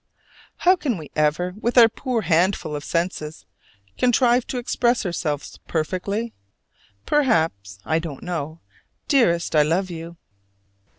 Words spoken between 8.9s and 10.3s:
dearest, I love you!